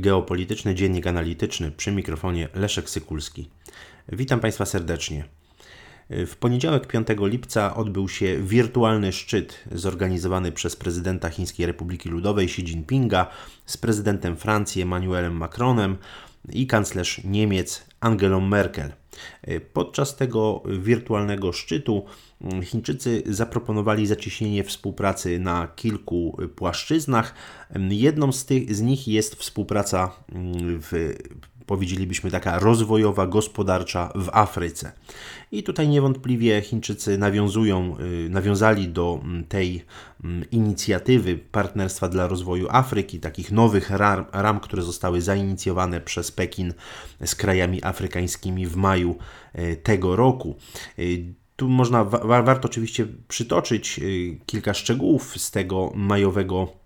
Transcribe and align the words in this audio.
Geopolityczny 0.00 0.74
Dziennik 0.74 1.06
Analityczny 1.06 1.70
przy 1.70 1.92
mikrofonie 1.92 2.48
Leszek 2.54 2.90
Sykulski. 2.90 3.48
Witam 4.12 4.40
Państwa 4.40 4.66
serdecznie. 4.66 5.24
W 6.10 6.36
poniedziałek 6.36 6.86
5 6.86 7.08
lipca 7.20 7.76
odbył 7.76 8.08
się 8.08 8.42
wirtualny 8.42 9.12
szczyt 9.12 9.64
zorganizowany 9.72 10.52
przez 10.52 10.76
prezydenta 10.76 11.30
Chińskiej 11.30 11.66
Republiki 11.66 12.08
Ludowej 12.08 12.44
Xi 12.44 12.62
Jinpinga 12.62 13.26
z 13.66 13.76
prezydentem 13.76 14.36
Francji 14.36 14.82
Emmanuelem 14.82 15.36
Macronem 15.36 15.96
i 16.52 16.66
kanclerz 16.66 17.20
Niemiec 17.24 17.86
Angelą 18.00 18.40
Merkel. 18.40 18.92
Podczas 19.72 20.16
tego 20.16 20.62
wirtualnego 20.66 21.52
szczytu 21.52 22.04
Chińczycy 22.62 23.22
zaproponowali 23.26 24.06
zacieśnienie 24.06 24.64
współpracy 24.64 25.38
na 25.38 25.68
kilku 25.76 26.38
płaszczyznach. 26.56 27.34
Jedną 27.88 28.32
z, 28.32 28.44
tych, 28.44 28.74
z 28.74 28.80
nich 28.80 29.08
jest 29.08 29.34
współpraca 29.34 30.10
w 30.58 31.14
powiedzielibyśmy 31.68 32.30
taka 32.30 32.58
rozwojowa, 32.58 33.26
gospodarcza 33.26 34.12
w 34.14 34.28
Afryce. 34.32 34.92
I 35.52 35.62
tutaj 35.62 35.88
niewątpliwie 35.88 36.62
Chińczycy 36.62 37.18
nawiązują, 37.18 37.96
y, 38.26 38.28
nawiązali 38.30 38.88
do 38.88 39.20
mm, 39.24 39.44
tej 39.44 39.84
mm, 40.24 40.50
inicjatywy 40.50 41.38
Partnerstwa 41.38 42.08
dla 42.08 42.26
Rozwoju 42.26 42.66
Afryki, 42.70 43.20
takich 43.20 43.52
nowych 43.52 43.90
ram, 43.90 44.24
ram 44.32 44.60
które 44.60 44.82
zostały 44.82 45.20
zainicjowane 45.22 46.00
przez 46.00 46.32
Pekin 46.32 46.74
z 47.24 47.34
krajami 47.34 47.84
afrykańskimi 47.84 48.66
w 48.66 48.76
maju 48.76 49.16
y, 49.58 49.76
tego 49.76 50.16
roku. 50.16 50.56
Y, 50.98 51.34
tu 51.56 51.68
można, 51.68 52.04
wa 52.04 52.42
warto 52.42 52.68
oczywiście 52.68 53.06
przytoczyć 53.28 54.00
kilka 54.46 54.74
szczegółów 54.74 55.40
z 55.40 55.50
tego 55.50 55.92
majowego 55.94 56.77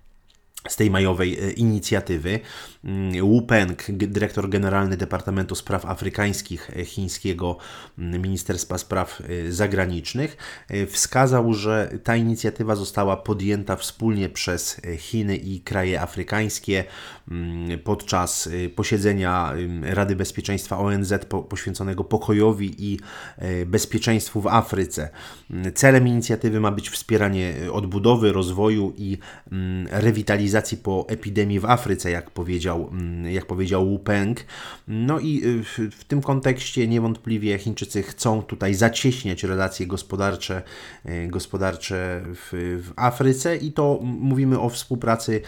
z 0.69 0.77
tej 0.77 0.91
majowej 0.91 1.39
e, 1.39 1.51
inicjatywy. 1.51 2.41
Mm, 2.85 3.27
Wu 3.27 3.43
Peng, 3.43 3.83
dyrektor 3.89 4.49
generalny 4.49 4.97
Departamentu 4.97 5.55
Spraw 5.55 5.87
Afrykańskich 5.87 6.71
e, 6.77 6.85
chińskiego 6.85 7.57
mm, 7.99 8.23
Ministerstwa 8.23 8.79
Spraw 8.79 9.21
e, 9.21 9.53
Zagranicznych, 9.53 10.37
wskazał, 10.89 11.55
że 11.55 11.99
ta 12.05 12.17
inicjatywa 12.17 12.77
została 12.77 13.17
podjęta 13.17 13.77
wspólnie 13.77 14.29
przez 14.29 14.81
Chiny 14.99 15.37
i 15.37 15.61
kraje 15.61 16.01
afrykańskie 16.01 16.85
mm, 17.31 17.79
podczas 17.79 18.49
posiedzenia 18.77 19.53
Rady 19.83 20.17
Bezpieczeństwa 20.17 20.79
ONZ 20.79 21.13
poświęconego 21.49 22.05
pokojowi 22.05 22.75
i 22.79 22.99
bezpieczeństwu 23.67 24.41
w 24.41 24.47
Afryce. 24.47 25.09
Celem 25.75 26.09
inicjatywy 26.09 26.61
ma 26.61 26.71
być 26.71 26.91
wspieranie 26.91 27.55
odbudowy, 27.73 28.33
rozwoju 28.33 28.93
i 28.97 29.19
rewitalizacji 29.91 30.52
po 30.83 31.07
epidemii 31.09 31.61
w 31.61 31.65
Afryce, 31.65 32.11
jak 32.11 32.31
powiedział, 32.31 32.89
mm, 32.93 33.33
jak 33.33 33.47
powiedział 33.47 33.87
Wu 33.87 33.99
Peng. 33.99 34.45
No 34.89 35.19
i 35.19 35.45
y, 35.79 35.91
w, 35.91 36.05
tym 36.05 36.23
kontekście 36.23 36.89
niewątpliwie 36.89 37.59
Chińczycy 37.59 38.03
chcą 38.03 38.43
tutaj 38.43 38.75
zacieśniać 38.75 39.45
relacje 39.45 39.87
gospodarcze, 39.87 40.63
y, 41.07 41.29
gospodarcze 41.29 42.23
w, 42.27 42.81
w 42.89 42.93
Afryce 42.97 43.57
i 43.57 43.73
to 43.73 44.01
mówimy 44.03 44.61
o 44.61 44.69
współpracy 44.69 45.41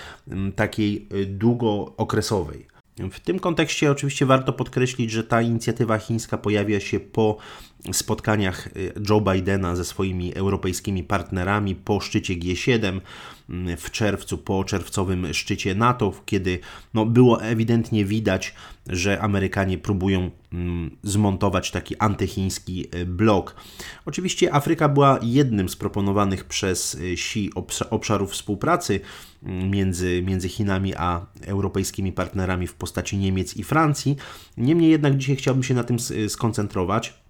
takiej 0.56 1.08
y, 1.14 1.26
długookresowej. 1.26 2.74
W 3.12 3.20
tym 3.20 3.38
kontekście 3.38 3.90
oczywiście 3.90 4.26
warto 4.26 4.52
podkreślić, 4.52 5.10
że 5.10 5.24
ta 5.24 5.42
inicjatywa 5.42 5.98
chińska 5.98 6.38
pojawia 6.38 6.80
się 6.80 7.00
po 7.00 7.36
spotkaniach 7.92 8.68
Joe 9.10 9.20
Bidena 9.20 9.76
ze 9.76 9.84
swoimi 9.84 10.34
europejskimi 10.34 11.04
partnerami 11.04 11.74
po 11.74 12.00
szczycie 12.00 12.34
G7 12.34 13.00
w 13.76 13.90
czerwcu, 13.90 14.38
po 14.38 14.64
czerwcowym 14.64 15.34
szczycie 15.34 15.74
NATO, 15.74 16.12
kiedy 16.24 16.58
no, 16.94 17.06
było 17.06 17.42
ewidentnie 17.42 18.04
widać, 18.04 18.54
że 18.86 19.20
Amerykanie 19.20 19.78
próbują 19.78 20.30
mm, 20.52 20.96
zmontować 21.02 21.70
taki 21.70 21.96
antychiński 21.98 22.86
e, 22.90 23.04
blok. 23.04 23.56
Oczywiście 24.06 24.54
Afryka 24.54 24.88
była 24.88 25.18
jednym 25.22 25.68
z 25.68 25.76
proponowanych 25.76 26.44
przez 26.44 26.94
e, 26.94 26.98
Xi 27.12 27.50
obszarów 27.90 28.30
współpracy 28.32 29.00
mm, 29.42 29.70
między, 29.70 30.22
między 30.26 30.48
Chinami 30.48 30.94
a 30.94 31.26
europejskimi 31.46 32.12
partnerami 32.12 32.66
w 32.66 32.74
postaci 32.74 33.16
Niemiec 33.16 33.56
i 33.56 33.64
Francji. 33.64 34.16
Niemniej 34.56 34.90
jednak 34.90 35.16
dzisiaj 35.16 35.36
chciałbym 35.36 35.62
się 35.62 35.74
na 35.74 35.84
tym 35.84 35.96
skoncentrować. 36.28 37.23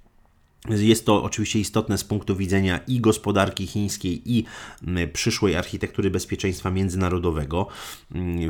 Jest 0.69 1.07
to 1.07 1.23
oczywiście 1.23 1.61
istotne 1.61 1.99
z 1.99 2.05
punktu 2.05 2.37
widzenia 2.37 2.81
i 2.87 3.01
gospodarki 3.01 3.67
chińskiej, 3.67 4.23
i 4.25 4.45
przyszłej 5.13 5.57
architektury 5.57 6.11
bezpieczeństwa 6.11 6.71
międzynarodowego. 6.71 7.67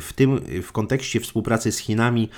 W 0.01 0.13
tym 0.13 0.41
w 0.63 0.73
kontekście 0.73 1.21
współpracy 1.21 1.73
z 1.73 1.79
Chinami 1.79 2.29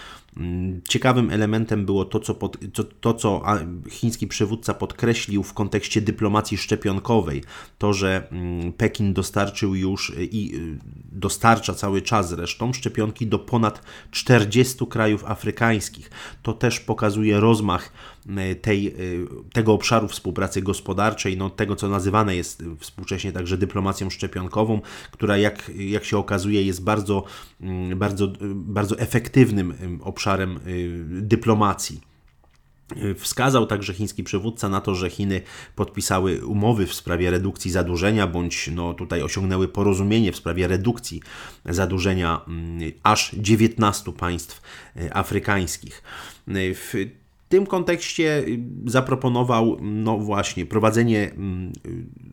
ciekawym 0.88 1.30
elementem 1.30 1.86
było 1.86 2.04
to, 2.04 2.20
co, 2.20 2.34
pod, 2.34 2.58
to, 2.72 2.84
to, 2.84 3.14
co 3.14 3.42
chiński 3.90 4.26
przywódca 4.26 4.74
podkreślił 4.74 5.42
w 5.42 5.54
kontekście 5.54 6.00
dyplomacji 6.00 6.58
szczepionkowej. 6.58 7.42
To, 7.78 7.92
że 7.92 8.28
Pekin 8.76 9.14
dostarczył 9.14 9.74
już 9.74 10.12
i 10.30 10.54
y, 10.54 10.78
dostarcza 11.12 11.74
cały 11.74 12.02
czas 12.02 12.28
zresztą 12.28 12.72
szczepionki 12.72 13.26
do 13.26 13.38
ponad 13.38 13.82
40 14.10 14.86
krajów 14.86 15.24
afrykańskich. 15.24 16.10
To 16.42 16.52
też 16.52 16.80
pokazuje 16.80 17.40
rozmach 17.40 17.92
tej, 18.62 18.86
y, 18.86 19.26
tego 19.52 19.72
obszaru 19.72 20.08
współpracy 20.08 20.62
gospodarczej, 20.62 21.36
no, 21.36 21.50
tego 21.50 21.76
co 21.76 21.88
nazywane 21.88 22.36
jest 22.36 22.64
współcześnie 22.78 23.32
także 23.32 23.58
dyplomacją 23.58 24.10
szczepionkową, 24.10 24.80
która 25.10 25.36
jak, 25.36 25.70
jak 25.76 26.04
się 26.04 26.18
okazuje 26.18 26.62
jest 26.62 26.84
bardzo, 26.84 27.24
mm, 27.60 27.98
bardzo, 27.98 28.32
bardzo 28.54 28.98
efektywnym 28.98 29.74
obszarem 30.02 30.60
dyplomacji. 31.06 32.00
Wskazał 33.16 33.66
także 33.66 33.94
chiński 33.94 34.24
przywódca 34.24 34.68
na 34.68 34.80
to, 34.80 34.94
że 34.94 35.10
Chiny 35.10 35.40
podpisały 35.74 36.46
umowy 36.46 36.86
w 36.86 36.94
sprawie 36.94 37.30
redukcji 37.30 37.70
zadłużenia, 37.70 38.26
bądź 38.26 38.70
no, 38.74 38.94
tutaj 38.94 39.22
osiągnęły 39.22 39.68
porozumienie 39.68 40.32
w 40.32 40.36
sprawie 40.36 40.68
redukcji 40.68 41.22
zadłużenia 41.64 42.40
mm, 42.48 42.92
aż 43.02 43.34
19 43.34 44.12
państw 44.12 44.62
afrykańskich. 45.12 46.02
W 46.48 46.94
w 47.46 47.48
tym 47.48 47.66
kontekście 47.66 48.38
y, 48.38 48.60
zaproponował, 48.86 49.76
no 49.80 50.18
właśnie, 50.18 50.66
prowadzenie 50.66 51.32
mm, 51.32 51.72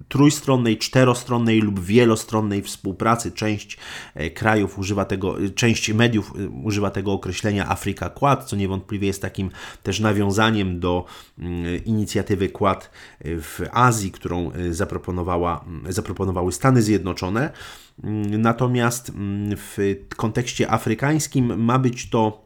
trójstronnej, 0.07 0.78
czterostronnej 0.78 1.59
lub 1.62 1.79
wielostronnej 1.79 2.62
współpracy. 2.62 3.31
Część 3.31 3.78
e, 4.16 4.29
krajów 4.29 4.79
używa 4.79 5.06
tego, 5.06 5.41
y, 5.41 5.50
część 5.50 5.94
mediów 5.94 6.34
y, 6.40 6.50
używa 6.50 6.91
tego 6.91 7.12
określenia 7.12 7.69
Afrika 7.69 8.09
Quad, 8.09 8.44
co 8.46 8.56
niewątpliwie 8.56 9.07
jest 9.07 9.22
takim 9.22 9.50
też 9.84 10.00
nawiązaniem 10.00 10.79
do 10.79 11.06
mm, 11.40 11.85
inicjatywy 11.85 12.50
Quad 12.50 12.91
w 13.22 13.59
Azji, 13.72 14.12
którą 14.12 14.51
zaproponowała, 14.69 15.66
mm, 15.68 15.94
zaproponowały 15.94 16.51
Stany 16.51 16.81
Zjednoczone. 16.81 17.51
Natomiast 18.38 19.12
w 19.57 19.97
kontekście 20.16 20.72
afrykańskim 20.72 21.63
ma 21.63 21.80
być 21.80 22.09
to 22.09 22.44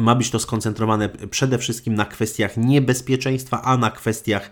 ma 0.00 0.14
być 0.14 0.30
to 0.30 0.38
skoncentrowane 0.38 1.08
przede 1.08 1.58
wszystkim 1.58 1.94
na 1.94 2.04
kwestiach 2.04 2.56
niebezpieczeństwa, 2.56 3.62
a 3.62 3.76
na 3.76 3.90
kwestiach, 3.90 4.50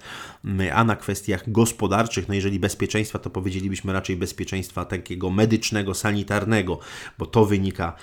a 0.72 0.84
na 0.84 0.96
kwestiach 0.96 1.52
gospodarczych. 1.52 2.28
No 2.28 2.34
jeżeli 2.34 2.60
bezpieczeństwa, 2.60 3.18
to 3.18 3.30
powiedzielibyśmy 3.30 3.92
raczej 3.92 4.16
bezpieczeństwa 4.16 4.84
takiego 4.84 5.30
medycznego, 5.30 5.94
sanitarnego, 5.94 6.78
bo 7.18 7.26
to 7.26 7.46
wynika 7.46 7.96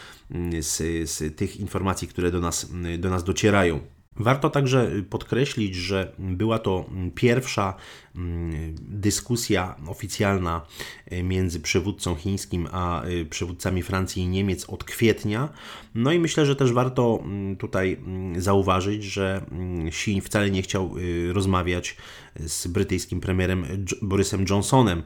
z, 0.59 0.77
z 1.09 1.35
tych 1.35 1.57
informacji, 1.57 2.07
które 2.07 2.31
do 2.31 2.39
nas, 2.39 2.71
do 2.99 3.09
nas 3.09 3.23
docierają. 3.23 3.79
Warto 4.15 4.49
także 4.49 4.91
podkreślić, 5.09 5.75
że 5.75 6.11
była 6.19 6.59
to 6.59 6.85
pierwsza 7.15 7.73
mm, 8.15 8.75
dyskusja 8.79 9.75
oficjalna 9.87 10.61
e, 11.05 11.23
między 11.23 11.59
przywódcą 11.59 12.15
chińskim 12.15 12.67
a 12.71 13.03
e, 13.03 13.25
przywódcami 13.25 13.83
Francji 13.83 14.23
i 14.23 14.27
Niemiec 14.27 14.65
od 14.69 14.83
kwietnia. 14.83 15.49
No 15.95 16.11
i 16.11 16.19
myślę, 16.19 16.45
że 16.45 16.55
też 16.55 16.73
warto 16.73 17.19
mm, 17.23 17.55
tutaj 17.55 17.93
mm, 17.93 18.41
zauważyć, 18.41 19.03
że 19.03 19.45
Xi 19.87 20.21
wcale 20.21 20.51
nie 20.51 20.61
chciał 20.61 20.95
e, 21.29 21.33
rozmawiać 21.33 21.97
z 22.39 22.67
brytyjskim 22.67 23.21
premierem 23.21 23.65
Borysem 24.01 24.45
Johnsonem. 24.49 25.03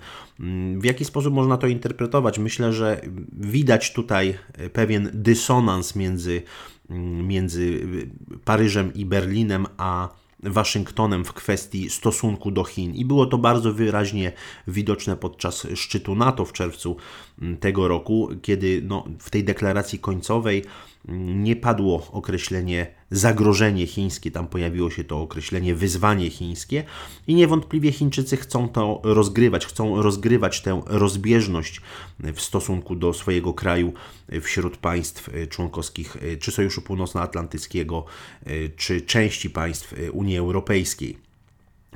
W 0.77 0.85
jaki 0.85 1.05
sposób 1.05 1.33
można 1.33 1.57
to 1.57 1.67
interpretować? 1.67 2.39
Myślę, 2.39 2.73
że 2.73 3.01
widać 3.33 3.93
tutaj 3.93 4.37
pewien 4.73 5.09
dysonans 5.13 5.95
między 5.95 6.41
między 7.23 7.87
Paryżem 8.45 8.93
i 8.93 9.05
Berlinem 9.05 9.65
a 9.77 10.09
Waszyngtonem 10.43 11.25
w 11.25 11.33
kwestii 11.33 11.89
stosunku 11.89 12.51
do 12.51 12.63
Chin. 12.63 12.95
I 12.95 13.05
było 13.05 13.25
to 13.25 13.37
bardzo 13.37 13.73
wyraźnie 13.73 14.31
widoczne 14.67 15.17
podczas 15.17 15.67
szczytu 15.75 16.15
NATO 16.15 16.45
w 16.45 16.53
czerwcu 16.53 16.97
tego 17.59 17.87
roku, 17.87 18.29
kiedy 18.41 18.81
no, 18.83 19.03
w 19.19 19.29
tej 19.29 19.43
deklaracji 19.43 19.99
końcowej 19.99 20.63
nie 21.07 21.55
padło 21.55 22.07
określenie 22.11 22.87
zagrożenie 23.11 23.87
chińskie, 23.87 24.31
tam 24.31 24.47
pojawiło 24.47 24.89
się 24.89 25.03
to 25.03 25.21
określenie 25.21 25.75
wyzwanie 25.75 26.29
chińskie 26.29 26.83
i 27.27 27.35
niewątpliwie 27.35 27.91
Chińczycy 27.91 28.37
chcą 28.37 28.69
to 28.69 29.01
rozgrywać, 29.03 29.65
chcą 29.65 30.01
rozgrywać 30.01 30.61
tę 30.61 30.81
rozbieżność 30.85 31.81
w 32.19 32.41
stosunku 32.41 32.95
do 32.95 33.13
swojego 33.13 33.53
kraju 33.53 33.93
wśród 34.41 34.77
państw 34.77 35.29
członkowskich 35.49 36.17
czy 36.39 36.51
Sojuszu 36.51 36.81
Północnoatlantyckiego, 36.81 38.05
czy 38.75 39.01
części 39.01 39.49
państw 39.49 39.93
Unii 40.11 40.37
Europejskiej. 40.37 41.24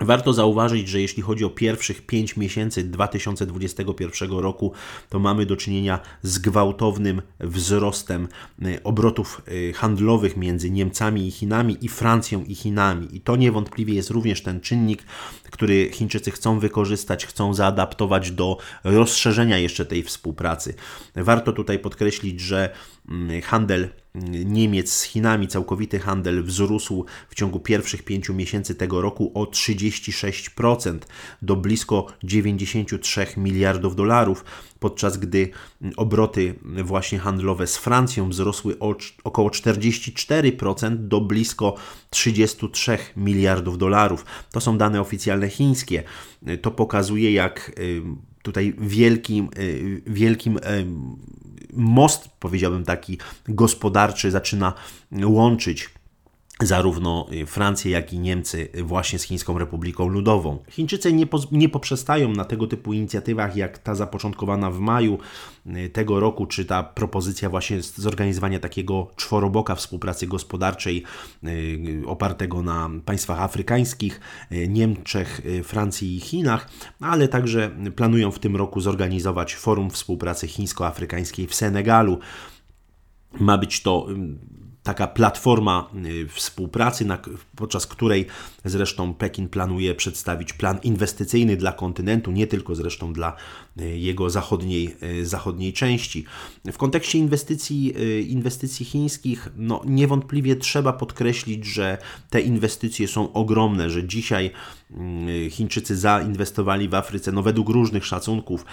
Warto 0.02 0.34
zauważyć, 0.34 0.88
że 0.88 1.02
jeśli 1.02 1.24
chodzi 1.24 1.46
o 1.46 1.50
pierwszych 1.50 2.06
5 2.06 2.38
miesięcy 2.38 2.84
2021 2.84 4.32
roku, 4.32 4.74
to 5.10 5.20
mamy 5.20 5.46
do 5.46 5.58
czynienia 5.58 6.00
z 6.22 6.40
gwałtownym 6.40 7.22
wzrostem 7.40 8.28
y, 8.66 8.84
obrotów 8.84 9.42
y, 9.48 9.74
handlowych 9.74 10.38
między 10.38 10.72
Niemcami 10.72 11.28
i 11.28 11.32
Chinami 11.32 11.78
i 11.82 11.90
Francją 11.90 12.44
i 12.44 12.56
Chinami. 12.56 13.16
I 13.16 13.22
to 13.22 13.36
niewątpliwie 13.36 13.94
jest 13.94 14.10
również 14.10 14.44
ten 14.44 14.62
czynnik, 14.62 15.04
który 15.52 15.90
Chińczycy 15.94 16.32
chcą 16.32 16.60
wykorzystać, 16.60 17.26
chcą 17.26 17.54
zaadaptować 17.54 18.32
do 18.32 18.58
rozszerzenia 18.84 19.58
jeszcze 19.58 19.86
tej 19.86 20.04
współpracy. 20.04 20.74
Warto 21.16 21.54
tutaj 21.54 21.80
podkreślić, 21.80 22.40
że 22.40 22.70
mm, 23.10 23.42
handel 23.42 23.90
Niemiec 24.46 24.94
z 24.94 25.04
Chinami 25.04 25.48
całkowity 25.48 26.00
handel 26.00 26.44
wzrósł 26.44 27.06
w 27.30 27.36
ciągu 27.36 27.60
pierwszych 27.60 28.04
pięciu 28.04 28.34
miesięcy 28.34 28.76
tego 28.76 29.02
roku 29.02 29.32
o 29.34 29.44
36% 29.44 31.00
do 31.42 31.56
blisko 31.56 32.08
93 32.24 33.28
miliardów 33.38 33.96
dolarów, 33.96 34.46
podczas 34.80 35.18
gdy 35.18 35.50
obroty 35.98 36.56
właśnie 36.84 37.20
handlowe 37.20 37.68
z 37.68 37.78
Francją 37.78 38.30
wzrosły 38.30 38.80
o 38.80 38.96
około 39.24 39.50
44% 39.50 40.96
do 40.96 41.22
blisko 41.22 41.76
33 42.10 42.98
miliardów 43.18 43.78
dolarów. 43.78 44.26
To 44.52 44.62
są 44.62 44.78
dane 44.78 45.02
oficjalne 45.02 45.50
chińskie. 45.50 46.04
To 46.62 46.72
pokazuje, 46.72 47.34
jak 47.34 47.72
y, 47.80 48.02
tutaj 48.42 48.74
wielkim, 48.78 49.50
y, 49.58 50.02
wielkim 50.08 50.60
most, 51.74 52.30
powiedziałbym 52.40 52.86
taki 52.86 53.18
gospodarczy, 53.48 54.32
zaczyna 54.32 54.74
łączyć 55.24 55.90
zarówno 56.64 57.28
Francję, 57.46 57.92
jak 57.92 58.14
i 58.14 58.20
Niemcy 58.20 58.70
właśnie 58.84 59.20
z 59.20 59.24
Chińską 59.24 59.60
Republiką 59.60 60.08
Ludową. 60.08 60.64
Chińczycy 60.70 61.14
nie, 61.14 61.28
po, 61.28 61.40
nie 61.52 61.70
poprzestają 61.70 62.30
na 62.30 62.46
tego 62.46 62.68
typu 62.68 62.94
inicjatywach, 62.94 63.56
jak 63.56 63.78
ta 63.78 63.96
zapoczątkowana 63.96 64.72
w 64.72 64.80
maju 64.80 65.18
y, 65.68 65.90
tego 65.90 66.20
roku, 66.20 66.46
czy 66.46 66.66
ta 66.66 66.84
propozycja 66.84 67.50
właśnie 67.50 67.82
zorganizowania 67.82 68.60
takiego 68.60 69.08
czworoboka 69.16 69.76
współpracy 69.76 70.28
gospodarczej 70.28 71.04
y, 71.44 72.04
opartego 72.06 72.62
na 72.62 72.90
państwach 73.06 73.40
afrykańskich, 73.40 74.20
y, 74.52 74.68
Niemczech, 74.68 75.42
Francji 75.64 76.16
i 76.16 76.20
Chinach, 76.20 76.70
ale 77.00 77.28
także 77.28 77.72
planują 77.96 78.32
w 78.32 78.40
tym 78.40 78.56
roku 78.56 78.82
zorganizować 78.82 79.56
forum 79.56 79.90
współpracy 79.90 80.48
chińsko-afrykańskiej 80.48 81.48
w 81.48 81.56
Senegalu. 81.56 82.20
Ma 83.40 83.58
być 83.58 83.82
to 83.82 84.08
taka 84.84 85.08
platforma 85.08 85.90
y, 86.06 86.28
współpracy, 86.28 87.06
podczas 87.56 87.88
której 87.88 88.28
zresztą 88.66 89.14
Pekin 89.14 89.50
planuje 89.50 89.96
przedstawić 89.96 90.54
plan 90.54 90.80
inwestycyjny 90.84 91.58
dla 91.58 91.72
kontynentu, 91.72 92.32
nie 92.32 92.48
tylko 92.48 92.76
zresztą 92.76 93.14
dla 93.14 93.36
jego 93.80 94.30
zachodniej, 94.30 94.96
y, 95.04 95.26
zachodniej 95.26 95.74
części. 95.74 96.26
W 96.72 96.78
kontekście 96.78 97.18
inwestycji, 97.18 97.94
inwestycji 98.32 98.86
chińskich, 98.86 99.50
no 99.58 99.82
niewątpliwie 99.86 100.56
trzeba 100.56 100.94
podkreślić, 100.94 101.66
że 101.66 101.98
te 102.30 102.42
inwestycje 102.42 103.08
są 103.08 103.34
ogromne, 103.34 103.90
że 103.90 104.08
dzisiaj 104.08 104.52
Chińczycy 105.50 105.98
zainwestowali 105.98 106.90
w 106.90 106.94
Afryce, 106.94 107.32
no 107.32 107.44
według 107.44 107.70
różnych 107.70 108.06
szacunków, 108.06 108.66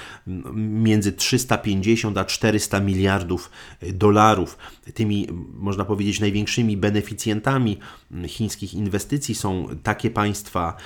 między 0.54 1.12
350 1.12 2.18
a 2.18 2.24
400 2.24 2.80
miliardów 2.80 3.50
dolarów. 3.92 4.58
Tymi, 4.94 5.26
można 5.54 5.84
powiedzieć, 5.84 6.20
największymi 6.20 6.76
beneficjentami 6.76 7.78
chińskich 8.26 8.74
inwestycji 8.74 9.34
są 9.34 9.68
takie 9.82 10.10
państwa 10.10 10.76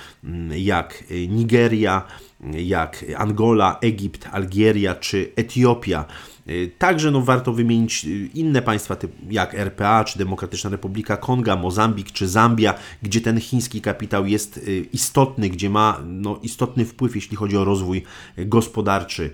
jak 0.55 1.03
Nigeria, 1.27 2.07
jak 2.53 3.05
Angola, 3.17 3.77
Egipt, 3.81 4.27
Algieria 4.31 4.95
czy 4.95 5.31
Etiopia. 5.35 6.05
Y, 6.51 6.71
także 6.77 7.11
no, 7.11 7.21
warto 7.21 7.53
wymienić 7.53 8.05
y, 8.05 8.29
inne 8.33 8.61
państwa 8.61 8.97
jak 9.29 9.55
RPA, 9.55 10.03
czy 10.03 10.19
Demokratyczna 10.19 10.69
Republika 10.69 11.17
Konga, 11.17 11.55
Mozambik, 11.55 12.11
czy 12.11 12.27
Zambia, 12.27 12.73
gdzie 13.03 13.21
ten 13.21 13.39
chiński 13.39 13.81
kapitał 13.81 14.25
jest 14.25 14.57
y, 14.57 14.85
istotny, 14.93 15.49
gdzie 15.49 15.69
ma 15.69 16.01
no, 16.05 16.39
istotny 16.43 16.85
wpływ, 16.85 17.15
jeśli 17.15 17.37
chodzi 17.37 17.57
o 17.57 17.63
rozwój 17.63 18.03
gospodarczy 18.37 19.29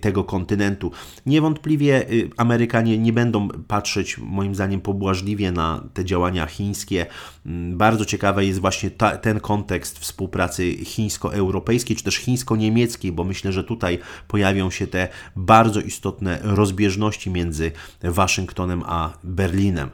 tego 0.00 0.24
kontynentu. 0.24 0.90
Niewątpliwie 1.26 2.06
Amerykanie 2.36 2.98
nie 2.98 3.12
będą 3.12 3.48
patrzeć, 3.48 4.18
moim 4.18 4.54
zdaniem, 4.54 4.80
pobłażliwie 4.80 5.52
na 5.52 5.84
te 5.94 6.04
działania 6.04 6.46
chińskie. 6.46 7.06
Mm, 7.46 7.78
bardzo 7.78 8.04
ciekawy 8.04 8.46
jest 8.46 8.60
właśnie 8.60 8.90
ta, 8.90 9.16
ten 9.16 9.40
kontekst 9.40 9.98
współpracy 9.98 10.72
chińsko-europejskiej, 10.72 11.96
czy 11.96 12.04
też 12.04 12.16
chińsko-niemieckiej, 12.16 13.12
bo 13.12 13.24
myślę, 13.24 13.52
że 13.52 13.64
tutaj 13.64 13.98
pojawią 14.28 14.70
się 14.70 14.86
te 14.86 15.08
bardzo 15.36 15.80
istotne 15.80 16.43
rozbieżności 16.44 17.30
między 17.30 17.72
Waszyngtonem 18.02 18.82
a 18.86 19.12
Berlinem. 19.24 19.90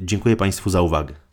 Dziękuję 0.00 0.36
Państwu 0.36 0.70
za 0.70 0.82
uwagę. 0.82 1.27